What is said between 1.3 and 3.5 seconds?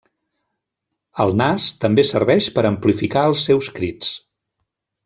nas també serveix per amplificar els